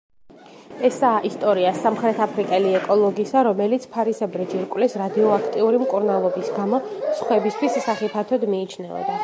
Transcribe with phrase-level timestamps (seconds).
[0.87, 6.81] ესაა ისტორია სამხრეთაფრიკელი ეკოლოგისა, რომელიც ფარისებრი ჯირკვლის რადიოაქტიური მკურნალობის გამო
[7.21, 9.19] სხვებისთვის სახიფათოდ მიიჩნეოდა.